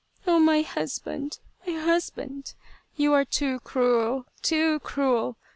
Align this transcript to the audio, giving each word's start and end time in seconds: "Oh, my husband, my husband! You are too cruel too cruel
"Oh, 0.25 0.39
my 0.39 0.61
husband, 0.63 1.37
my 1.67 1.73
husband! 1.73 2.55
You 2.95 3.13
are 3.13 3.23
too 3.23 3.59
cruel 3.59 4.25
too 4.41 4.79
cruel 4.79 5.37